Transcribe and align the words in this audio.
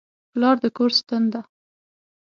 پلار 0.31 0.55
د 0.63 0.65
کور 0.77 0.91
ستن 0.99 1.23
ده. 1.33 1.41